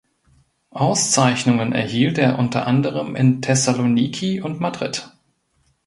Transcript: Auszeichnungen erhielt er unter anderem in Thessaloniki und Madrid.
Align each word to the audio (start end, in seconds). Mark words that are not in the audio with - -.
Auszeichnungen 0.71 1.73
erhielt 1.73 2.17
er 2.17 2.39
unter 2.39 2.65
anderem 2.65 3.15
in 3.15 3.39
Thessaloniki 3.39 4.41
und 4.41 4.59
Madrid. 4.59 5.11